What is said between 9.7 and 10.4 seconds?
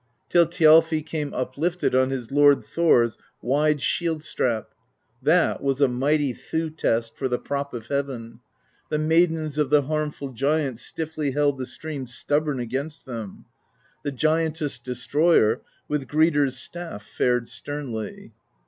harmful